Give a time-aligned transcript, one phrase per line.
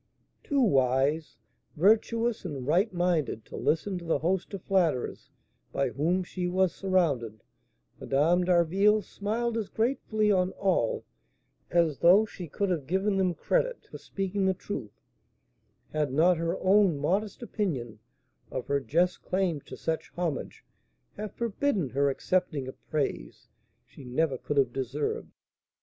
[0.43, 1.37] Too wise,
[1.75, 5.29] virtuous, and right minded to listen to the host of flatterers
[5.71, 7.43] by whom she was surrounded,
[7.99, 11.05] Madame d'Harville smiled as gratefully on all
[11.69, 15.03] as though she could have given them credit for speaking the truth,
[15.93, 17.99] had not her own modest opinion
[18.49, 20.65] of her just claims to such homage
[21.15, 23.49] have forbidden her accepting of praise
[23.85, 25.29] she never could have deserved.